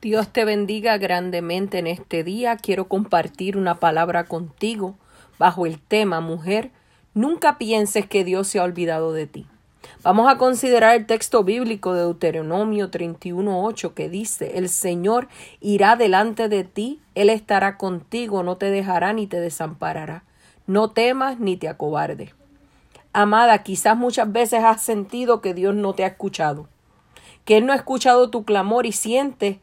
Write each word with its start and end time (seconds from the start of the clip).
Dios 0.00 0.28
te 0.28 0.46
bendiga 0.46 0.96
grandemente 0.96 1.78
en 1.78 1.86
este 1.86 2.24
día. 2.24 2.56
Quiero 2.56 2.88
compartir 2.88 3.58
una 3.58 3.74
palabra 3.74 4.24
contigo 4.24 4.96
bajo 5.38 5.66
el 5.66 5.78
tema 5.78 6.20
Mujer, 6.20 6.70
nunca 7.12 7.58
pienses 7.58 8.06
que 8.06 8.24
Dios 8.24 8.48
se 8.48 8.58
ha 8.58 8.62
olvidado 8.62 9.12
de 9.12 9.26
ti. 9.26 9.46
Vamos 10.02 10.30
a 10.30 10.38
considerar 10.38 10.96
el 10.96 11.04
texto 11.04 11.44
bíblico 11.44 11.92
de 11.92 12.00
Deuteronomio 12.00 12.90
31.8 12.90 13.92
que 13.92 14.08
dice, 14.08 14.56
el 14.56 14.70
Señor 14.70 15.28
irá 15.60 15.96
delante 15.96 16.48
de 16.48 16.64
ti, 16.64 17.00
Él 17.14 17.28
estará 17.28 17.76
contigo, 17.76 18.42
no 18.42 18.56
te 18.56 18.70
dejará 18.70 19.12
ni 19.12 19.26
te 19.26 19.38
desamparará. 19.38 20.24
No 20.66 20.92
temas 20.92 21.38
ni 21.38 21.58
te 21.58 21.68
acobardes. 21.68 22.30
Amada, 23.12 23.62
quizás 23.62 23.98
muchas 23.98 24.32
veces 24.32 24.64
has 24.64 24.82
sentido 24.82 25.42
que 25.42 25.52
Dios 25.52 25.74
no 25.74 25.92
te 25.92 26.04
ha 26.04 26.08
escuchado, 26.08 26.68
que 27.44 27.58
Él 27.58 27.66
no 27.66 27.74
ha 27.74 27.76
escuchado 27.76 28.30
tu 28.30 28.44
clamor 28.44 28.86
y 28.86 28.92
sientes 28.92 29.58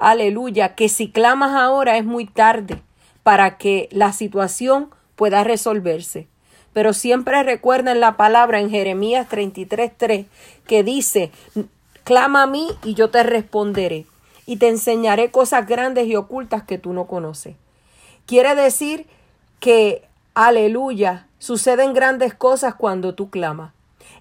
aleluya, 0.00 0.74
que 0.74 0.88
si 0.88 1.10
clamas 1.10 1.52
ahora 1.52 1.96
es 1.96 2.04
muy 2.04 2.26
tarde 2.26 2.82
para 3.22 3.58
que 3.58 3.88
la 3.92 4.12
situación 4.12 4.90
pueda 5.14 5.44
resolverse. 5.44 6.26
Pero 6.72 6.92
siempre 6.92 7.42
recuerda 7.42 7.92
en 7.92 8.00
la 8.00 8.16
palabra 8.16 8.60
en 8.60 8.70
Jeremías 8.70 9.28
33:3 9.28 10.26
que 10.66 10.82
dice, 10.82 11.30
clama 12.04 12.44
a 12.44 12.46
mí 12.46 12.68
y 12.82 12.94
yo 12.94 13.10
te 13.10 13.22
responderé 13.22 14.06
y 14.46 14.56
te 14.56 14.68
enseñaré 14.68 15.30
cosas 15.30 15.66
grandes 15.66 16.06
y 16.06 16.16
ocultas 16.16 16.62
que 16.62 16.78
tú 16.78 16.92
no 16.92 17.06
conoces. 17.06 17.56
Quiere 18.26 18.54
decir 18.54 19.06
que, 19.58 20.08
aleluya, 20.34 21.26
suceden 21.38 21.92
grandes 21.92 22.34
cosas 22.34 22.74
cuando 22.74 23.14
tú 23.14 23.30
clamas. 23.30 23.72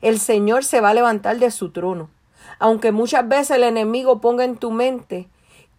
El 0.01 0.19
Señor 0.19 0.65
se 0.65 0.81
va 0.81 0.89
a 0.89 0.93
levantar 0.93 1.37
de 1.37 1.51
su 1.51 1.71
trono. 1.71 2.09
Aunque 2.57 2.91
muchas 2.91 3.27
veces 3.27 3.57
el 3.57 3.63
enemigo 3.63 4.19
ponga 4.19 4.43
en 4.43 4.57
tu 4.57 4.71
mente 4.71 5.27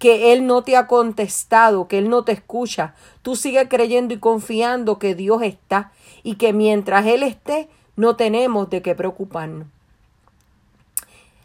que 0.01 0.33
Él 0.33 0.47
no 0.47 0.63
te 0.63 0.77
ha 0.77 0.87
contestado, 0.87 1.87
que 1.87 1.99
Él 1.99 2.09
no 2.09 2.25
te 2.25 2.33
escucha. 2.33 2.95
Tú 3.23 3.37
sigues 3.37 3.69
creyendo 3.69 4.15
y 4.15 4.19
confiando 4.19 4.99
que 4.99 5.15
Dios 5.15 5.43
está 5.43 5.93
y 6.23 6.37
que 6.37 6.55
mientras 6.55 7.07
Él 7.07 7.23
esté, 7.23 7.69
no 7.97 8.17
tenemos 8.17 8.71
de 8.71 8.81
qué 8.81 8.95
preocuparnos. 8.95 9.69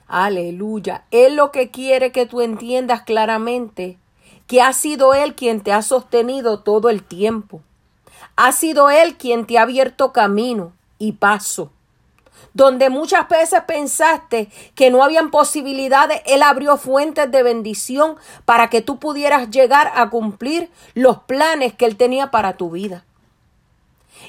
Aleluya. 0.07 1.03
Él 1.11 1.35
lo 1.35 1.51
que 1.51 1.69
quiere 1.69 2.13
que 2.13 2.25
tú 2.25 2.39
entiendas 2.39 3.01
claramente 3.01 3.97
que 4.47 4.61
ha 4.61 4.71
sido 4.71 5.13
Él 5.13 5.35
quien 5.35 5.59
te 5.59 5.73
ha 5.73 5.81
sostenido 5.81 6.61
todo 6.61 6.89
el 6.89 7.03
tiempo. 7.03 7.61
Ha 8.37 8.53
sido 8.53 8.89
Él 8.89 9.17
quien 9.17 9.45
te 9.45 9.57
ha 9.57 9.63
abierto 9.63 10.13
camino 10.13 10.71
y 10.97 11.13
paso 11.13 11.71
donde 12.53 12.89
muchas 12.89 13.27
veces 13.27 13.61
pensaste 13.67 14.49
que 14.75 14.89
no 14.89 15.03
habían 15.03 15.29
posibilidades, 15.29 16.21
Él 16.25 16.41
abrió 16.41 16.77
fuentes 16.77 17.29
de 17.29 17.43
bendición 17.43 18.15
para 18.45 18.69
que 18.69 18.81
tú 18.81 18.97
pudieras 18.97 19.49
llegar 19.49 19.91
a 19.93 20.09
cumplir 20.09 20.71
los 20.93 21.19
planes 21.19 21.73
que 21.73 21.85
Él 21.85 21.97
tenía 21.97 22.31
para 22.31 22.55
tu 22.55 22.71
vida. 22.71 23.03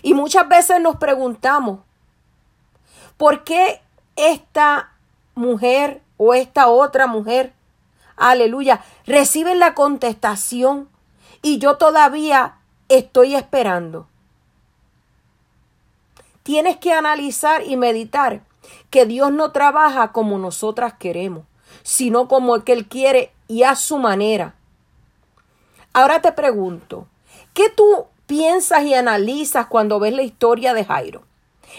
Y 0.03 0.15
muchas 0.15 0.49
veces 0.49 0.81
nos 0.81 0.97
preguntamos, 0.97 1.81
¿por 3.17 3.45
qué 3.45 3.81
esta 4.17 4.91
mujer 5.37 6.03
o 6.17 6.35
esta 6.35 6.69
otra 6.69 7.07
mujer, 7.07 7.53
aleluya, 8.17 8.83
reciben 9.07 9.61
la 9.61 9.75
contestación 9.75 10.89
y 11.43 11.59
yo 11.59 11.77
todavía 11.77 12.57
estoy 12.89 13.37
esperando? 13.37 14.09
Tienes 16.47 16.77
que 16.77 16.93
analizar 16.93 17.65
y 17.67 17.77
meditar 17.77 18.41
que 18.89 19.05
Dios 19.05 19.33
no 19.33 19.51
trabaja 19.51 20.13
como 20.13 20.39
nosotras 20.39 20.95
queremos, 20.97 21.43
sino 21.83 22.29
como 22.29 22.55
el 22.55 22.63
que 22.63 22.73
Él 22.73 22.87
quiere 22.87 23.33
y 23.49 23.65
a 23.65 23.75
su 23.75 23.99
manera. 23.99 24.55
Ahora 25.93 26.23
te 26.23 26.31
pregunto, 26.31 27.09
¿qué 27.53 27.69
tú 27.69 28.07
piensas 28.29 28.85
y 28.85 28.95
analizas 28.95 29.67
cuando 29.67 29.99
ves 29.99 30.15
la 30.15 30.23
historia 30.23 30.73
de 30.73 30.85
Jairo? 30.85 31.25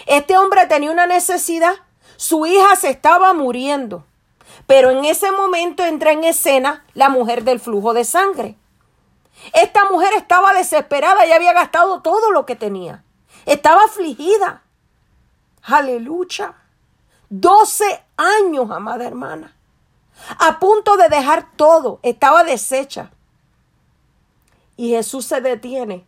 Este 0.04 0.36
hombre 0.36 0.66
tenía 0.66 0.90
una 0.90 1.06
necesidad, 1.06 1.72
su 2.18 2.44
hija 2.44 2.76
se 2.76 2.90
estaba 2.90 3.32
muriendo, 3.32 4.04
pero 4.66 4.90
en 4.90 5.06
ese 5.06 5.32
momento 5.32 5.82
entra 5.82 6.12
en 6.12 6.24
escena 6.24 6.84
la 6.92 7.08
mujer 7.08 7.42
del 7.42 7.58
flujo 7.58 7.94
de 7.94 8.04
sangre. 8.04 8.54
Esta 9.54 9.86
mujer 9.86 10.10
estaba 10.14 10.52
desesperada 10.52 11.24
y 11.24 11.32
había 11.32 11.54
gastado 11.54 12.02
todo 12.02 12.32
lo 12.32 12.44
que 12.44 12.54
tenía. 12.54 13.02
Estaba 13.48 13.84
afligida. 13.84 14.62
Aleluya. 15.62 16.54
Doce 17.30 18.04
años, 18.16 18.70
amada 18.70 19.06
hermana. 19.06 19.56
A 20.38 20.58
punto 20.58 20.98
de 20.98 21.08
dejar 21.08 21.52
todo. 21.56 21.98
Estaba 22.02 22.44
deshecha. 22.44 23.10
Y 24.76 24.90
Jesús 24.90 25.24
se 25.24 25.40
detiene 25.40 26.06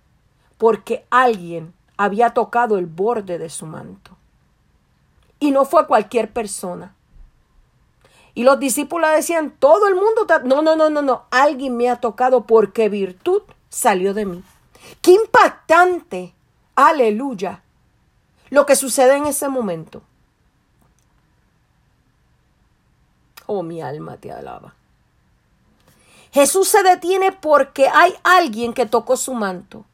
porque 0.58 1.06
alguien 1.08 1.72
había 1.96 2.34
tocado 2.34 2.76
el 2.76 2.84
borde 2.84 3.38
de 3.38 3.48
su 3.48 3.64
manto. 3.64 4.18
Y 5.38 5.50
no 5.50 5.64
fue 5.64 5.86
cualquier 5.86 6.30
persona. 6.34 6.94
Y 8.34 8.44
los 8.44 8.60
discípulos 8.60 9.10
decían, 9.12 9.56
todo 9.58 9.88
el 9.88 9.94
mundo, 9.94 10.26
no, 10.44 10.60
no, 10.60 10.76
no, 10.76 10.90
no, 10.90 11.00
no, 11.00 11.24
alguien 11.30 11.78
me 11.78 11.88
ha 11.88 11.96
tocado 11.96 12.46
porque 12.46 12.90
virtud 12.90 13.42
salió 13.70 14.12
de 14.12 14.26
mí. 14.26 14.44
Qué 15.00 15.12
impactante, 15.12 16.34
aleluya, 16.88 17.62
lo 18.50 18.66
que 18.66 18.76
sucede 18.76 19.16
en 19.16 19.26
ese 19.26 19.48
momento. 19.48 20.02
Oh, 23.46 23.62
mi 23.62 23.82
alma 23.82 24.16
te 24.16 24.30
alaba. 24.30 24.74
Jesús 26.32 26.68
se 26.68 26.82
detiene 26.82 27.32
porque 27.32 27.88
hay 27.88 28.14
alguien 28.22 28.72
que 28.72 28.86
tocó 28.86 29.16
su 29.16 29.34
manto. 29.34 29.84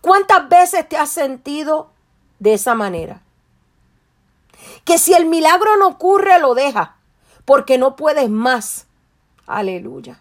¿Cuántas 0.00 0.48
veces 0.48 0.88
te 0.88 0.96
has 0.96 1.10
sentido 1.10 1.90
de 2.38 2.54
esa 2.54 2.74
manera? 2.74 3.20
Que 4.84 4.98
si 4.98 5.12
el 5.12 5.26
milagro 5.26 5.76
no 5.76 5.88
ocurre, 5.88 6.38
lo 6.38 6.54
deja, 6.54 6.96
porque 7.44 7.76
no 7.76 7.96
puedes 7.96 8.30
más. 8.30 8.86
Aleluya. 9.46 10.20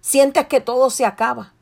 Sientes 0.00 0.46
que 0.46 0.60
todo 0.60 0.90
se 0.90 1.04
acaba. 1.04 1.52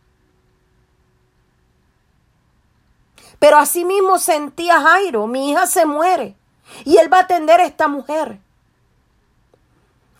Pero 3.38 3.58
mismo 3.84 4.18
sentía 4.18 4.80
Jairo, 4.80 5.26
mi 5.26 5.50
hija 5.50 5.66
se 5.66 5.86
muere 5.86 6.36
y 6.84 6.96
él 6.96 7.12
va 7.12 7.18
a 7.18 7.22
atender 7.22 7.60
a 7.60 7.66
esta 7.66 7.88
mujer. 7.88 8.38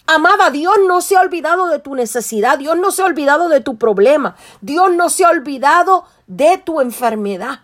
Amada, 0.07 0.51
Dios 0.51 0.77
no 0.87 1.01
se 1.01 1.17
ha 1.17 1.21
olvidado 1.21 1.67
de 1.67 1.81
tu 1.81 1.97
necesidad, 1.97 2.59
Dios 2.59 2.77
no 2.77 2.93
se 2.93 3.03
ha 3.03 3.07
olvidado 3.07 3.49
de 3.49 3.61
tu 3.61 3.77
problema, 3.77 4.37
Dios 4.61 4.93
no 4.93 5.11
se 5.11 5.25
ha 5.25 5.31
olvidado 5.31 6.05
de 6.29 6.59
tu 6.59 6.81
enfermedad. 6.81 7.61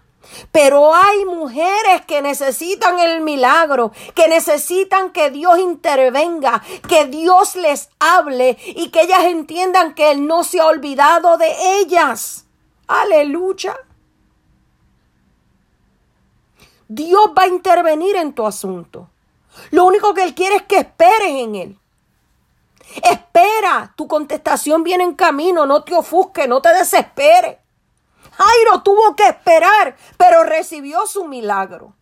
Pero 0.50 0.94
hay 0.94 1.24
mujeres 1.24 2.04
que 2.06 2.22
necesitan 2.22 2.98
el 2.98 3.20
milagro, 3.20 3.92
que 4.14 4.28
necesitan 4.28 5.10
que 5.10 5.30
Dios 5.30 5.58
intervenga, 5.58 6.62
que 6.88 7.06
Dios 7.06 7.54
les 7.54 7.90
hable 8.00 8.56
y 8.66 8.88
que 8.90 9.02
ellas 9.02 9.24
entiendan 9.24 9.94
que 9.94 10.10
Él 10.10 10.26
no 10.26 10.42
se 10.42 10.60
ha 10.60 10.66
olvidado 10.66 11.36
de 11.38 11.52
ellas. 11.80 12.46
Aleluya. 12.88 13.76
Dios 16.94 17.30
va 17.36 17.44
a 17.44 17.48
intervenir 17.48 18.16
en 18.16 18.34
tu 18.34 18.46
asunto. 18.46 19.08
Lo 19.70 19.86
único 19.86 20.12
que 20.12 20.24
Él 20.24 20.34
quiere 20.34 20.56
es 20.56 20.62
que 20.62 20.78
esperes 20.78 21.30
en 21.30 21.54
Él. 21.54 21.78
Espera, 23.02 23.94
tu 23.96 24.06
contestación 24.06 24.82
viene 24.82 25.04
en 25.04 25.14
camino, 25.14 25.64
no 25.64 25.84
te 25.84 25.94
ofusques, 25.94 26.46
no 26.46 26.60
te 26.60 26.68
desesperes. 26.74 27.56
Jairo 28.32 28.82
tuvo 28.82 29.16
que 29.16 29.26
esperar, 29.26 29.96
pero 30.18 30.44
recibió 30.44 31.06
su 31.06 31.24
milagro. 31.24 31.94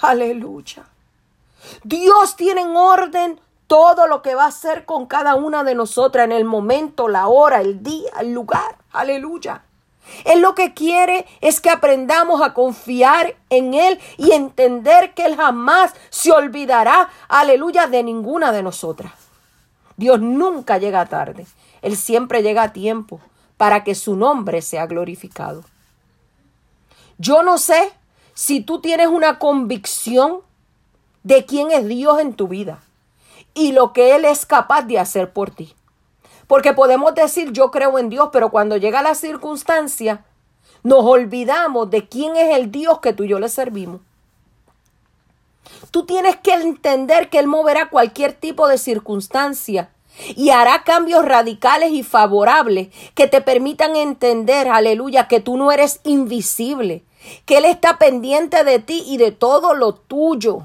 Aleluya. 0.00 0.84
Dios 1.84 2.34
tiene 2.34 2.62
en 2.62 2.76
orden 2.76 3.40
todo 3.68 4.08
lo 4.08 4.22
que 4.22 4.34
va 4.34 4.44
a 4.44 4.48
hacer 4.48 4.84
con 4.84 5.06
cada 5.06 5.36
una 5.36 5.62
de 5.62 5.76
nosotras 5.76 6.24
en 6.24 6.32
el 6.32 6.44
momento, 6.44 7.06
la 7.06 7.28
hora, 7.28 7.60
el 7.60 7.82
día, 7.84 8.10
el 8.18 8.32
lugar. 8.32 8.76
Aleluya. 8.92 9.62
Él 10.24 10.40
lo 10.40 10.54
que 10.54 10.74
quiere 10.74 11.26
es 11.40 11.60
que 11.60 11.70
aprendamos 11.70 12.42
a 12.42 12.54
confiar 12.54 13.36
en 13.50 13.74
Él 13.74 13.98
y 14.16 14.32
entender 14.32 15.14
que 15.14 15.24
Él 15.24 15.36
jamás 15.36 15.92
se 16.10 16.32
olvidará, 16.32 17.08
aleluya, 17.28 17.86
de 17.86 18.02
ninguna 18.02 18.52
de 18.52 18.62
nosotras. 18.62 19.12
Dios 19.96 20.20
nunca 20.20 20.78
llega 20.78 21.06
tarde, 21.06 21.46
Él 21.82 21.96
siempre 21.96 22.42
llega 22.42 22.64
a 22.64 22.72
tiempo 22.72 23.20
para 23.56 23.84
que 23.84 23.94
su 23.94 24.16
nombre 24.16 24.62
sea 24.62 24.86
glorificado. 24.86 25.64
Yo 27.18 27.42
no 27.42 27.58
sé 27.58 27.92
si 28.34 28.60
tú 28.60 28.80
tienes 28.80 29.06
una 29.08 29.38
convicción 29.38 30.40
de 31.22 31.46
quién 31.46 31.70
es 31.70 31.86
Dios 31.86 32.20
en 32.20 32.34
tu 32.34 32.48
vida 32.48 32.80
y 33.54 33.72
lo 33.72 33.92
que 33.92 34.16
Él 34.16 34.24
es 34.24 34.44
capaz 34.46 34.82
de 34.82 34.98
hacer 34.98 35.32
por 35.32 35.50
ti. 35.50 35.74
Porque 36.46 36.72
podemos 36.72 37.14
decir 37.14 37.52
yo 37.52 37.70
creo 37.70 37.98
en 37.98 38.10
Dios, 38.10 38.30
pero 38.32 38.50
cuando 38.50 38.76
llega 38.76 39.02
la 39.02 39.14
circunstancia, 39.14 40.24
nos 40.82 41.04
olvidamos 41.04 41.90
de 41.90 42.06
quién 42.08 42.36
es 42.36 42.56
el 42.56 42.70
Dios 42.70 43.00
que 43.00 43.12
tú 43.12 43.24
y 43.24 43.28
yo 43.28 43.38
le 43.38 43.48
servimos. 43.48 44.00
Tú 45.90 46.04
tienes 46.04 46.36
que 46.36 46.52
entender 46.52 47.30
que 47.30 47.38
Él 47.38 47.46
moverá 47.46 47.88
cualquier 47.88 48.32
tipo 48.34 48.68
de 48.68 48.78
circunstancia 48.78 49.90
y 50.36 50.50
hará 50.50 50.84
cambios 50.84 51.24
radicales 51.24 51.90
y 51.90 52.02
favorables 52.02 52.88
que 53.14 53.26
te 53.26 53.40
permitan 53.40 53.96
entender, 53.96 54.68
aleluya, 54.68 55.26
que 55.26 55.40
tú 55.40 55.56
no 55.56 55.72
eres 55.72 56.00
invisible, 56.04 57.02
que 57.46 57.58
Él 57.58 57.64
está 57.64 57.98
pendiente 57.98 58.64
de 58.64 58.78
ti 58.78 59.04
y 59.06 59.16
de 59.16 59.32
todo 59.32 59.74
lo 59.74 59.94
tuyo. 59.94 60.62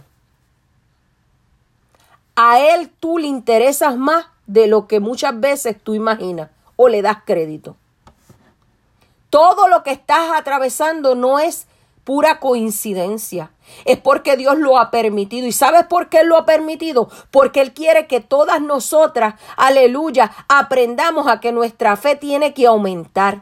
A 2.35 2.59
Él 2.59 2.89
tú 2.99 3.17
le 3.17 3.27
interesas 3.27 3.97
más 3.97 4.27
de 4.49 4.65
lo 4.65 4.87
que 4.87 4.99
muchas 4.99 5.39
veces 5.39 5.77
tú 5.81 5.93
imaginas 5.93 6.49
o 6.75 6.89
le 6.89 7.03
das 7.03 7.19
crédito. 7.23 7.77
Todo 9.29 9.67
lo 9.67 9.83
que 9.83 9.91
estás 9.91 10.31
atravesando 10.35 11.13
no 11.13 11.37
es 11.37 11.67
pura 12.03 12.39
coincidencia. 12.39 13.51
Es 13.85 13.99
porque 13.99 14.37
Dios 14.37 14.57
lo 14.57 14.79
ha 14.79 14.89
permitido. 14.89 15.45
¿Y 15.45 15.51
sabes 15.51 15.85
por 15.85 16.09
qué 16.09 16.23
lo 16.23 16.35
ha 16.35 16.47
permitido? 16.47 17.09
Porque 17.29 17.61
Él 17.61 17.75
quiere 17.75 18.07
que 18.07 18.21
todas 18.21 18.59
nosotras, 18.59 19.35
aleluya, 19.55 20.31
aprendamos 20.47 21.27
a 21.27 21.39
que 21.39 21.51
nuestra 21.51 21.95
fe 21.95 22.15
tiene 22.15 22.55
que 22.55 22.65
aumentar. 22.65 23.41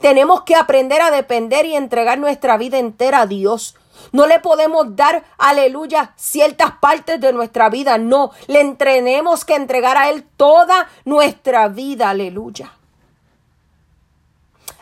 Tenemos 0.00 0.44
que 0.44 0.56
aprender 0.56 1.02
a 1.02 1.10
depender 1.10 1.66
y 1.66 1.76
entregar 1.76 2.18
nuestra 2.18 2.56
vida 2.56 2.78
entera 2.78 3.20
a 3.20 3.26
Dios. 3.26 3.76
No 4.12 4.26
le 4.26 4.40
podemos 4.40 4.96
dar, 4.96 5.24
aleluya, 5.38 6.12
ciertas 6.16 6.72
partes 6.80 7.20
de 7.20 7.32
nuestra 7.32 7.68
vida. 7.68 7.98
No, 7.98 8.32
le 8.46 8.60
entrenemos 8.60 9.44
que 9.44 9.54
entregar 9.54 9.96
a 9.96 10.10
Él 10.10 10.26
toda 10.36 10.88
nuestra 11.04 11.68
vida, 11.68 12.10
aleluya. 12.10 12.72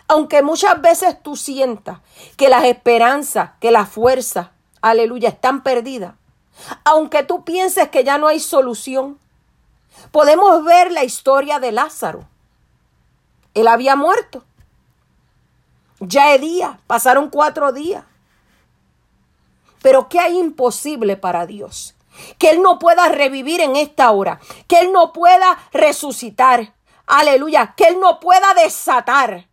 Aunque 0.09 0.43
muchas 0.43 0.81
veces 0.81 1.21
tú 1.23 1.35
sientas 1.37 1.99
que 2.37 2.49
las 2.49 2.65
esperanzas, 2.65 3.51
que 3.61 3.71
la 3.71 3.87
fuerza, 3.87 4.53
aleluya, 4.81 5.31
están 5.31 5.62
perdidas. 5.62 6.15
Aunque 6.85 7.25
tú 7.25 7.45
pienses 7.45 7.89
que 7.89 8.05
ya 8.05 8.17
no 8.17 8.29
hay 8.29 8.39
solución, 8.39 9.19
podemos 10.12 10.65
ver 10.65 10.93
la 10.93 11.05
historia 11.05 11.59
de 11.59 11.73
Lázaro. 11.73 12.29
Él 13.55 13.67
había 13.69 13.97
muerto. 13.97 14.45
Ya 16.01 16.35
es 16.35 16.41
día, 16.41 16.79
pasaron 16.87 17.31
cuatro 17.31 17.73
días. 17.73 18.05
Pero 19.87 20.09
¿qué 20.09 20.19
hay 20.19 20.37
imposible 20.37 21.17
para 21.17 21.47
Dios? 21.47 21.94
Que 22.38 22.50
Él 22.50 22.61
no 22.61 22.81
pueda 22.81 23.09
revivir 23.09 23.61
en 23.61 23.77
esta 23.77 24.11
hora, 24.11 24.41
que 24.67 24.81
Él 24.81 24.91
no 24.91 25.12
pueda 25.12 25.61
resucitar, 25.73 26.75
aleluya, 27.06 27.75
que 27.77 27.85
Él 27.85 28.00
no 28.00 28.19
pueda 28.19 28.53
desatar, 28.55 29.47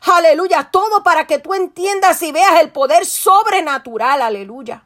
aleluya, 0.00 0.70
todo 0.72 1.02
para 1.02 1.26
que 1.26 1.40
tú 1.40 1.52
entiendas 1.52 2.22
y 2.22 2.32
veas 2.32 2.58
el 2.62 2.72
poder 2.72 3.04
sobrenatural, 3.04 4.22
aleluya. 4.22 4.82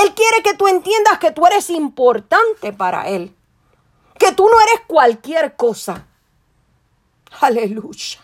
Él 0.00 0.14
quiere 0.14 0.44
que 0.44 0.54
tú 0.54 0.68
entiendas 0.68 1.18
que 1.18 1.32
tú 1.32 1.44
eres 1.44 1.70
importante 1.70 2.72
para 2.72 3.08
Él, 3.08 3.34
que 4.16 4.30
tú 4.30 4.48
no 4.48 4.60
eres 4.60 4.82
cualquier 4.86 5.56
cosa, 5.56 6.06
aleluya. 7.40 8.20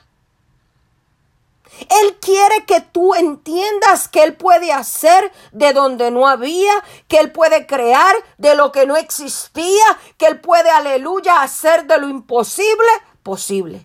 Él 1.80 2.16
quiere 2.20 2.64
que 2.66 2.80
tú 2.80 3.14
entiendas 3.14 4.08
que 4.08 4.22
Él 4.22 4.34
puede 4.34 4.72
hacer 4.72 5.32
de 5.52 5.72
donde 5.72 6.10
no 6.10 6.26
había, 6.26 6.72
que 7.06 7.18
Él 7.18 7.32
puede 7.32 7.66
crear 7.66 8.14
de 8.38 8.54
lo 8.54 8.72
que 8.72 8.86
no 8.86 8.96
existía, 8.96 9.98
que 10.16 10.26
Él 10.26 10.40
puede, 10.40 10.70
aleluya, 10.70 11.42
hacer 11.42 11.86
de 11.86 11.98
lo 11.98 12.08
imposible 12.08 12.88
posible. 13.22 13.84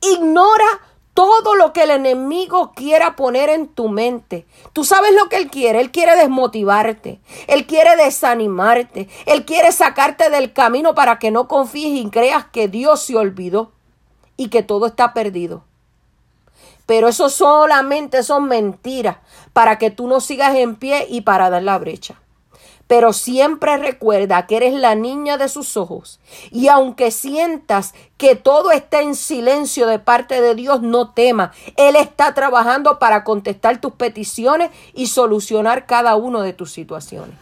Ignora 0.00 0.80
todo 1.14 1.54
lo 1.56 1.72
que 1.72 1.82
el 1.82 1.90
enemigo 1.90 2.72
quiera 2.74 3.16
poner 3.16 3.50
en 3.50 3.68
tu 3.68 3.88
mente. 3.88 4.46
Tú 4.72 4.84
sabes 4.84 5.12
lo 5.12 5.28
que 5.28 5.36
él 5.36 5.50
quiere. 5.50 5.80
Él 5.80 5.90
quiere 5.90 6.16
desmotivarte. 6.16 7.20
Él 7.48 7.66
quiere 7.66 7.96
desanimarte. 7.96 9.08
Él 9.26 9.44
quiere 9.44 9.72
sacarte 9.72 10.30
del 10.30 10.52
camino 10.52 10.94
para 10.94 11.18
que 11.18 11.30
no 11.30 11.48
confíes 11.48 12.04
y 12.04 12.08
creas 12.08 12.46
que 12.46 12.68
Dios 12.68 13.02
se 13.02 13.16
olvidó 13.16 13.72
y 14.40 14.48
que 14.48 14.62
todo 14.62 14.86
está 14.86 15.12
perdido. 15.12 15.64
Pero 16.86 17.08
eso 17.08 17.28
solamente 17.28 18.22
son 18.22 18.48
mentiras 18.48 19.18
para 19.52 19.76
que 19.76 19.90
tú 19.90 20.06
no 20.06 20.22
sigas 20.22 20.56
en 20.56 20.76
pie 20.76 21.06
y 21.10 21.20
para 21.20 21.50
dar 21.50 21.62
la 21.62 21.76
brecha. 21.76 22.14
Pero 22.86 23.12
siempre 23.12 23.76
recuerda 23.76 24.46
que 24.46 24.56
eres 24.56 24.72
la 24.72 24.94
niña 24.94 25.36
de 25.36 25.50
sus 25.50 25.76
ojos. 25.76 26.20
Y 26.50 26.68
aunque 26.68 27.10
sientas 27.10 27.92
que 28.16 28.34
todo 28.34 28.70
está 28.70 29.02
en 29.02 29.14
silencio 29.14 29.86
de 29.86 29.98
parte 29.98 30.40
de 30.40 30.54
Dios, 30.54 30.80
no 30.80 31.10
temas. 31.10 31.54
Él 31.76 31.94
está 31.94 32.32
trabajando 32.32 32.98
para 32.98 33.24
contestar 33.24 33.78
tus 33.78 33.92
peticiones 33.92 34.70
y 34.94 35.08
solucionar 35.08 35.84
cada 35.84 36.16
una 36.16 36.42
de 36.42 36.54
tus 36.54 36.72
situaciones. 36.72 37.36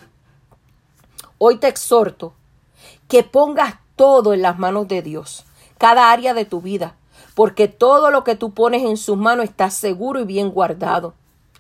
Hoy 1.39 1.59
te 1.59 1.69
exhorto 1.69 2.33
que 3.07 3.23
pongas 3.23 3.77
todo 3.95 4.33
en 4.33 4.43
las 4.43 4.59
manos 4.59 4.89
de 4.89 5.01
Dios 5.03 5.45
cada 5.79 6.11
área 6.11 6.35
de 6.35 6.45
tu 6.45 6.61
vida, 6.61 6.95
porque 7.35 7.69
todo 7.69 8.11
lo 8.11 8.25
que 8.25 8.35
tú 8.35 8.53
pones 8.53 8.83
en 8.83 8.97
sus 8.97 9.17
manos 9.17 9.45
está 9.45 9.71
seguro 9.71 10.21
y 10.21 10.25
bien 10.25 10.51
guardado. 10.51 11.15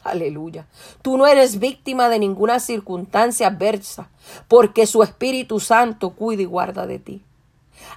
Aleluya. 0.05 0.67
Tú 1.03 1.17
no 1.17 1.27
eres 1.27 1.59
víctima 1.59 2.09
de 2.09 2.19
ninguna 2.19 2.61
circunstancia 2.61 3.49
adversa, 3.49 4.09
porque 4.49 4.87
su 4.87 5.03
Espíritu 5.03 5.61
Santo 5.61 6.11
cuida 6.11 6.43
y 6.43 6.47
guarda 6.47 6.87
de 6.87 6.99
ti. 6.99 7.25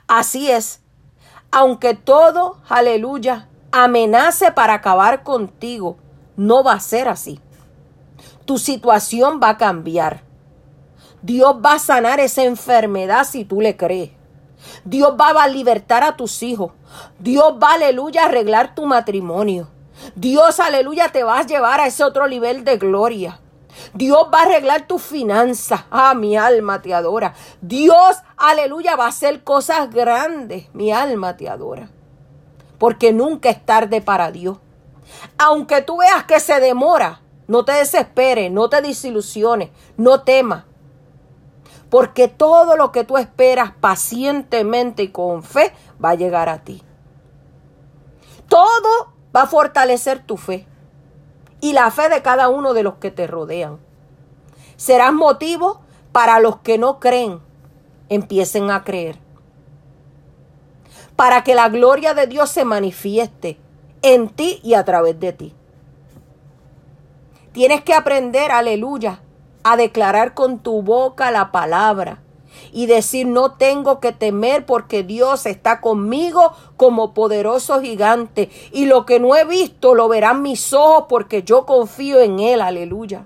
Así 0.08 0.50
es, 0.50 0.82
aunque 1.52 1.96
todo, 1.96 2.58
aleluya, 2.70 3.50
amenace 3.72 4.52
para 4.54 4.76
acabar 4.76 5.24
contigo, 5.24 5.98
no 6.38 6.64
va 6.64 6.74
a 6.74 6.80
ser 6.80 7.10
así. 7.10 7.40
Tu 8.46 8.58
situación 8.58 9.40
va 9.44 9.50
a 9.50 9.58
cambiar. 9.58 10.24
Dios 11.22 11.58
va 11.64 11.74
a 11.74 11.80
sanar 11.80 12.20
esa 12.20 12.44
enfermedad 12.44 13.26
si 13.26 13.46
tú 13.46 13.62
le 13.62 13.76
crees. 13.76 14.12
Dios 14.84 15.16
va 15.20 15.30
a 15.42 15.48
libertar 15.48 16.04
a 16.04 16.16
tus 16.16 16.44
hijos. 16.44 16.72
Dios 17.20 17.56
va, 17.62 17.74
aleluya, 17.74 18.24
a 18.24 18.26
arreglar 18.26 18.76
tu 18.76 18.86
matrimonio. 18.86 19.70
Dios, 20.16 20.60
aleluya, 20.60 21.10
te 21.10 21.24
va 21.24 21.40
a 21.40 21.46
llevar 21.46 21.80
a 21.80 21.88
ese 21.88 22.04
otro 22.04 22.28
nivel 22.28 22.64
de 22.64 22.78
gloria. 22.78 23.40
Dios 23.94 24.28
va 24.34 24.40
a 24.40 24.44
arreglar 24.44 24.88
tus 24.88 25.02
finanzas. 25.02 25.86
Ah, 25.92 26.14
mi 26.14 26.36
alma 26.36 26.82
te 26.82 26.94
adora. 26.94 27.34
Dios, 27.62 28.18
aleluya, 28.38 28.96
va 28.96 29.06
a 29.06 29.10
hacer 29.10 29.44
cosas 29.44 29.90
grandes. 29.92 30.74
Mi 30.74 30.92
alma 30.92 31.38
te 31.38 31.50
adora. 31.50 31.90
Porque 32.78 33.14
nunca 33.14 33.50
es 33.50 33.66
tarde 33.66 34.02
para 34.02 34.32
Dios. 34.32 34.58
Aunque 35.38 35.82
tú 35.82 35.98
veas 35.98 36.24
que 36.24 36.40
se 36.40 36.60
demora, 36.60 37.22
no 37.48 37.66
te 37.66 37.74
desesperes, 37.74 38.52
no 38.52 38.70
te 38.70 38.82
desilusiones, 38.82 39.70
no 39.98 40.22
temas 40.22 40.66
porque 41.92 42.30
todo 42.30 42.78
lo 42.78 42.94
que 42.94 43.04
tú 43.04 43.18
esperas 43.18 43.74
pacientemente 43.82 45.04
y 45.04 45.08
con 45.10 45.44
fe 45.44 45.74
va 46.04 46.12
a 46.12 46.16
llegar 46.16 46.48
a 46.48 46.64
ti. 46.64 46.82
Todo 48.48 49.14
va 49.36 49.42
a 49.42 49.48
fortalecer 49.48 50.24
tu 50.26 50.38
fe 50.38 50.66
y 51.60 51.74
la 51.74 51.92
fe 51.92 52.08
de 52.08 52.22
cada 52.22 52.48
uno 52.48 52.74
de 52.74 52.84
los 52.84 52.96
que 52.96 53.12
te 53.12 53.28
rodean. 53.28 53.78
Serás 54.78 55.12
motivo 55.12 55.82
para 56.14 56.40
los 56.40 56.60
que 56.60 56.78
no 56.78 57.02
creen, 57.02 57.42
empiecen 58.08 58.72
a 58.72 58.86
creer. 58.86 59.20
Para 61.18 61.44
que 61.44 61.56
la 61.56 61.68
gloria 61.68 62.14
de 62.14 62.26
Dios 62.26 62.50
se 62.50 62.64
manifieste 62.64 63.60
en 64.02 64.30
ti 64.30 64.62
y 64.64 64.76
a 64.76 64.86
través 64.86 65.20
de 65.20 65.34
ti. 65.34 65.54
Tienes 67.52 67.82
que 67.82 67.94
aprender, 67.94 68.50
aleluya, 68.50 69.20
a 69.64 69.78
declarar 69.78 70.34
con 70.34 70.60
tu 70.60 70.82
boca 70.82 71.32
la 71.32 71.52
palabra 71.52 72.22
y 72.72 72.86
decir 72.86 73.28
no 73.28 73.54
tengo 73.54 74.00
que 74.00 74.12
temer 74.12 74.66
porque 74.66 75.04
Dios 75.04 75.46
está 75.46 75.82
conmigo 75.82 76.54
como 76.78 77.14
poderoso 77.14 77.82
gigante. 77.82 78.50
Y 78.72 78.86
lo 78.86 79.06
que 79.06 79.20
no 79.20 79.36
he 79.36 79.46
visto 79.46 79.96
lo 79.96 80.08
verán 80.08 80.42
mis 80.42 80.74
ojos 80.74 81.06
porque 81.10 81.44
yo 81.44 81.66
confío 81.66 82.20
en 82.20 82.40
Él, 82.40 82.62
aleluya. 82.62 83.26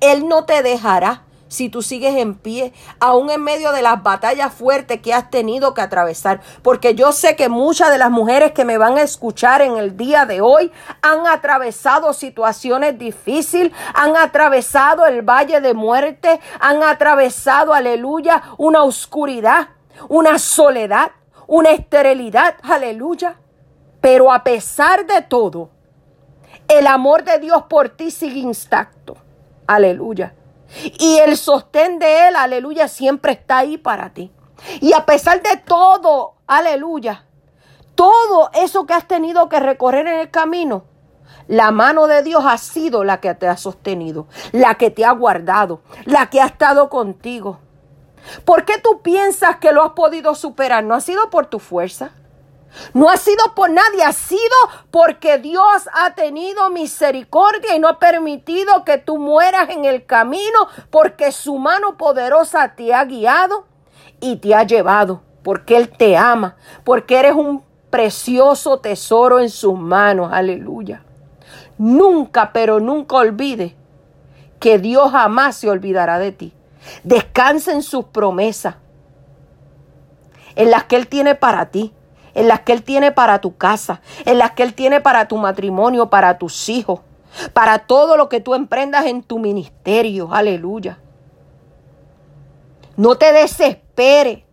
Él 0.00 0.28
no 0.28 0.44
te 0.44 0.62
dejará 0.62 1.24
si 1.52 1.68
tú 1.68 1.82
sigues 1.82 2.16
en 2.16 2.34
pie, 2.34 2.72
aún 2.98 3.30
en 3.30 3.42
medio 3.42 3.72
de 3.72 3.82
las 3.82 4.02
batallas 4.02 4.54
fuertes 4.54 5.02
que 5.02 5.12
has 5.12 5.30
tenido 5.30 5.74
que 5.74 5.82
atravesar. 5.82 6.40
Porque 6.62 6.94
yo 6.94 7.12
sé 7.12 7.36
que 7.36 7.50
muchas 7.50 7.90
de 7.90 7.98
las 7.98 8.10
mujeres 8.10 8.52
que 8.52 8.64
me 8.64 8.78
van 8.78 8.96
a 8.96 9.02
escuchar 9.02 9.60
en 9.60 9.76
el 9.76 9.96
día 9.96 10.24
de 10.24 10.40
hoy 10.40 10.72
han 11.02 11.26
atravesado 11.26 12.14
situaciones 12.14 12.98
difíciles, 12.98 13.72
han 13.94 14.16
atravesado 14.16 15.04
el 15.04 15.20
valle 15.20 15.60
de 15.60 15.74
muerte, 15.74 16.40
han 16.58 16.82
atravesado, 16.82 17.74
aleluya, 17.74 18.42
una 18.56 18.82
oscuridad, 18.82 19.68
una 20.08 20.38
soledad, 20.38 21.12
una 21.46 21.70
esterilidad, 21.70 22.54
aleluya. 22.62 23.36
Pero 24.00 24.32
a 24.32 24.42
pesar 24.42 25.06
de 25.06 25.20
todo, 25.20 25.68
el 26.66 26.86
amor 26.86 27.24
de 27.24 27.38
Dios 27.38 27.64
por 27.68 27.90
ti 27.90 28.10
sigue 28.10 28.40
intacto. 28.40 29.16
Aleluya. 29.66 30.34
Y 30.98 31.18
el 31.18 31.36
sostén 31.36 31.98
de 31.98 32.28
Él, 32.28 32.36
aleluya, 32.36 32.88
siempre 32.88 33.32
está 33.32 33.58
ahí 33.58 33.78
para 33.78 34.12
ti. 34.12 34.32
Y 34.80 34.92
a 34.92 35.04
pesar 35.04 35.42
de 35.42 35.56
todo, 35.56 36.34
aleluya, 36.46 37.26
todo 37.94 38.50
eso 38.54 38.86
que 38.86 38.94
has 38.94 39.06
tenido 39.06 39.48
que 39.48 39.60
recorrer 39.60 40.06
en 40.06 40.20
el 40.20 40.30
camino, 40.30 40.84
la 41.48 41.70
mano 41.70 42.06
de 42.06 42.22
Dios 42.22 42.44
ha 42.46 42.56
sido 42.58 43.04
la 43.04 43.20
que 43.20 43.34
te 43.34 43.48
ha 43.48 43.56
sostenido, 43.56 44.26
la 44.52 44.76
que 44.76 44.90
te 44.90 45.04
ha 45.04 45.12
guardado, 45.12 45.82
la 46.04 46.30
que 46.30 46.40
ha 46.40 46.46
estado 46.46 46.88
contigo. 46.88 47.58
¿Por 48.44 48.64
qué 48.64 48.78
tú 48.78 49.02
piensas 49.02 49.56
que 49.56 49.72
lo 49.72 49.82
has 49.82 49.92
podido 49.92 50.34
superar? 50.34 50.84
No 50.84 50.94
ha 50.94 51.00
sido 51.00 51.28
por 51.30 51.46
tu 51.46 51.58
fuerza. 51.58 52.12
No 52.94 53.10
ha 53.10 53.16
sido 53.16 53.54
por 53.54 53.70
nadie, 53.70 54.02
ha 54.02 54.12
sido 54.12 54.40
porque 54.90 55.38
Dios 55.38 55.88
ha 55.92 56.14
tenido 56.14 56.70
misericordia 56.70 57.76
y 57.76 57.78
no 57.78 57.88
ha 57.88 57.98
permitido 57.98 58.84
que 58.84 58.98
tú 58.98 59.18
mueras 59.18 59.70
en 59.70 59.84
el 59.84 60.06
camino, 60.06 60.68
porque 60.90 61.32
su 61.32 61.58
mano 61.58 61.96
poderosa 61.96 62.74
te 62.74 62.94
ha 62.94 63.04
guiado 63.04 63.66
y 64.20 64.36
te 64.36 64.54
ha 64.54 64.62
llevado, 64.64 65.22
porque 65.42 65.76
Él 65.76 65.90
te 65.90 66.16
ama, 66.16 66.56
porque 66.84 67.18
eres 67.18 67.34
un 67.34 67.62
precioso 67.90 68.78
tesoro 68.78 69.38
en 69.38 69.50
sus 69.50 69.78
manos, 69.78 70.30
aleluya. 70.32 71.04
Nunca, 71.76 72.52
pero 72.52 72.80
nunca 72.80 73.16
olvide 73.16 73.76
que 74.60 74.78
Dios 74.78 75.10
jamás 75.10 75.56
se 75.56 75.68
olvidará 75.68 76.18
de 76.18 76.32
ti. 76.32 76.54
Descansa 77.04 77.72
en 77.72 77.82
sus 77.82 78.06
promesas, 78.06 78.76
en 80.56 80.70
las 80.70 80.84
que 80.84 80.96
Él 80.96 81.08
tiene 81.08 81.34
para 81.34 81.70
ti 81.70 81.92
en 82.34 82.48
las 82.48 82.60
que 82.60 82.72
Él 82.72 82.82
tiene 82.82 83.12
para 83.12 83.40
tu 83.40 83.56
casa, 83.56 84.00
en 84.24 84.38
las 84.38 84.52
que 84.52 84.62
Él 84.62 84.74
tiene 84.74 85.00
para 85.00 85.28
tu 85.28 85.36
matrimonio, 85.36 86.10
para 86.10 86.38
tus 86.38 86.68
hijos, 86.68 87.00
para 87.52 87.80
todo 87.80 88.16
lo 88.16 88.28
que 88.28 88.40
tú 88.40 88.54
emprendas 88.54 89.06
en 89.06 89.22
tu 89.22 89.38
ministerio. 89.38 90.32
Aleluya. 90.32 90.98
No 92.96 93.16
te 93.16 93.32
desesperes, 93.32 94.44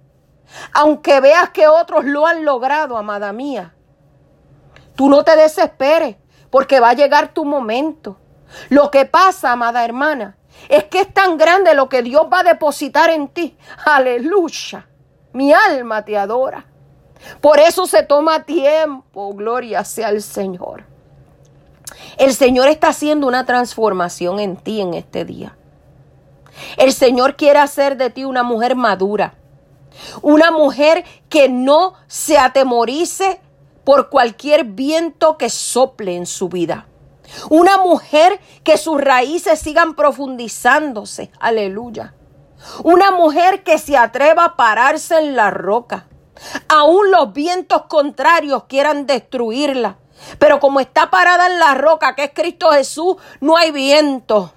aunque 0.73 1.19
veas 1.19 1.49
que 1.49 1.67
otros 1.67 2.05
lo 2.05 2.25
han 2.25 2.45
logrado, 2.45 2.97
amada 2.97 3.33
mía. 3.33 3.73
Tú 4.95 5.09
no 5.09 5.23
te 5.23 5.35
desesperes, 5.35 6.15
porque 6.49 6.79
va 6.79 6.89
a 6.89 6.93
llegar 6.93 7.33
tu 7.33 7.45
momento. 7.45 8.17
Lo 8.69 8.89
que 8.89 9.05
pasa, 9.05 9.51
amada 9.51 9.85
hermana, 9.85 10.37
es 10.67 10.85
que 10.85 11.01
es 11.01 11.13
tan 11.13 11.37
grande 11.37 11.73
lo 11.73 11.87
que 11.87 12.01
Dios 12.01 12.23
va 12.31 12.39
a 12.39 12.43
depositar 12.43 13.09
en 13.09 13.27
ti. 13.27 13.57
Aleluya. 13.85 14.87
Mi 15.33 15.53
alma 15.53 16.03
te 16.03 16.17
adora. 16.17 16.65
Por 17.41 17.59
eso 17.59 17.85
se 17.85 18.03
toma 18.03 18.43
tiempo, 18.43 19.33
gloria 19.33 19.83
sea 19.83 20.09
el 20.09 20.21
Señor. 20.21 20.85
El 22.17 22.33
Señor 22.33 22.67
está 22.67 22.89
haciendo 22.89 23.27
una 23.27 23.45
transformación 23.45 24.39
en 24.39 24.57
ti 24.57 24.81
en 24.81 24.93
este 24.93 25.25
día. 25.25 25.55
El 26.77 26.93
Señor 26.93 27.35
quiere 27.35 27.59
hacer 27.59 27.97
de 27.97 28.09
ti 28.09 28.25
una 28.25 28.43
mujer 28.43 28.75
madura, 28.75 29.35
una 30.21 30.51
mujer 30.51 31.03
que 31.29 31.49
no 31.49 31.93
se 32.07 32.37
atemorice 32.37 33.39
por 33.83 34.09
cualquier 34.09 34.65
viento 34.65 35.37
que 35.37 35.49
sople 35.49 36.15
en 36.15 36.25
su 36.25 36.49
vida. 36.49 36.85
Una 37.49 37.77
mujer 37.77 38.39
que 38.63 38.77
sus 38.77 38.99
raíces 38.99 39.59
sigan 39.59 39.95
profundizándose. 39.95 41.31
Aleluya. 41.39 42.13
Una 42.83 43.11
mujer 43.11 43.63
que 43.63 43.77
se 43.77 43.95
atreva 43.97 44.45
a 44.45 44.55
pararse 44.55 45.17
en 45.17 45.35
la 45.35 45.51
roca. 45.51 46.07
Aún 46.67 47.11
los 47.11 47.33
vientos 47.33 47.83
contrarios 47.87 48.65
quieran 48.65 49.05
destruirla. 49.05 49.97
Pero 50.37 50.59
como 50.59 50.79
está 50.79 51.09
parada 51.09 51.47
en 51.47 51.59
la 51.59 51.75
roca 51.75 52.15
que 52.15 52.25
es 52.25 52.31
Cristo 52.33 52.71
Jesús, 52.71 53.15
no 53.39 53.57
hay 53.57 53.71
viento, 53.71 54.51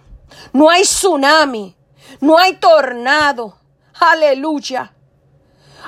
no 0.53 0.71
hay 0.71 0.83
tsunami, 0.83 1.77
no 2.21 2.39
hay 2.39 2.55
tornado. 2.57 3.57
Aleluya. 3.99 4.93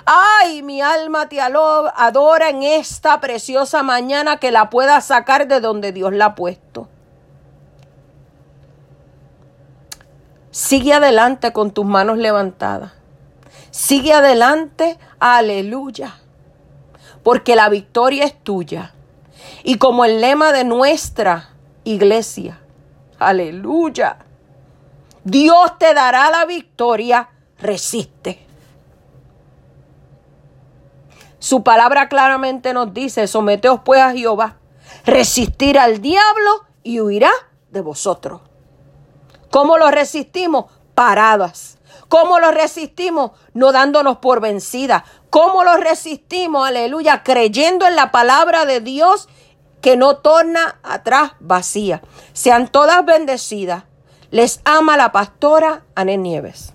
Ay, 0.07 0.63
mi 0.63 0.83
alma 0.83 1.29
te 1.29 1.41
adora 1.41 2.51
en 2.51 2.63
esta 2.63 3.21
preciosa 3.21 3.83
mañana 3.83 4.39
que 4.39 4.51
la 4.51 4.69
pueda 4.71 5.01
sacar 5.01 5.49
de 5.49 5.61
donde 5.61 5.93
Dios 5.93 6.13
la 6.13 6.27
ha 6.27 6.35
puesto. 6.35 6.89
Sigue 10.51 10.93
adelante 10.93 11.53
con 11.53 11.73
tus 11.73 11.85
manos 11.85 12.19
levantadas. 12.19 12.93
Sigue 13.75 14.13
adelante, 14.13 15.01
aleluya, 15.19 16.15
porque 17.25 17.57
la 17.57 17.69
victoria 17.69 18.23
es 18.23 18.41
tuya. 18.41 18.95
Y 19.65 19.79
como 19.79 20.05
el 20.05 20.21
lema 20.21 20.53
de 20.53 20.63
nuestra 20.63 21.51
iglesia, 21.83 22.61
aleluya, 23.19 24.19
Dios 25.25 25.77
te 25.77 25.93
dará 25.93 26.31
la 26.31 26.45
victoria, 26.45 27.31
resiste. 27.59 28.47
Su 31.41 31.65
palabra 31.65 32.09
claramente 32.09 32.75
nos 32.75 32.95
dice, 32.95 33.27
someteos 33.27 33.81
pues 33.85 34.01
a 34.01 34.13
Jehová, 34.13 34.59
resistir 35.05 35.81
al 35.81 36.01
diablo 36.01 36.65
y 36.85 37.01
huirá 37.01 37.33
de 37.73 37.81
vosotros. 37.81 38.41
¿Cómo 39.51 39.79
lo 39.79 39.91
resistimos? 39.91 40.67
Paradas 40.95 41.75
¿Cómo 42.09 42.39
lo 42.39 42.51
resistimos? 42.51 43.33
No 43.53 43.73
dándonos 43.73 44.19
por 44.19 44.41
vencida. 44.41 45.05
¿Cómo 45.31 45.65
lo 45.65 45.77
resistimos? 45.77 46.67
Aleluya. 46.67 47.23
Creyendo 47.23 47.87
en 47.87 47.97
la 47.97 48.11
palabra 48.13 48.67
de 48.67 48.81
Dios 48.81 49.29
que 49.81 49.97
no 49.97 50.17
torna 50.17 50.79
atrás 50.83 51.33
vacía. 51.41 52.03
Sean 52.33 52.69
todas 52.69 53.05
bendecidas. 53.05 53.85
Les 54.31 54.61
ama 54.65 54.97
la 54.97 55.13
pastora 55.13 55.85
Anel 55.95 56.23
Nieves. 56.23 56.75